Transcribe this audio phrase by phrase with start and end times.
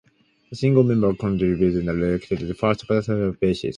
[0.49, 3.69] The single member constituencies are elected on a first-past-the-post basis.